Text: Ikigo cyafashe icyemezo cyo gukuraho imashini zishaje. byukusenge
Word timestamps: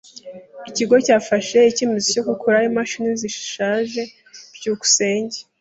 Ikigo 0.69 0.95
cyafashe 1.05 1.57
icyemezo 1.71 2.07
cyo 2.13 2.23
gukuraho 2.29 2.65
imashini 2.71 3.09
zishaje. 3.21 4.01
byukusenge 4.55 5.37